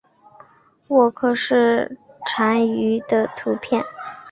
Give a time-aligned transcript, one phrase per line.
[0.87, 1.95] 沃克氏
[2.25, 3.85] 蟾鱼的图片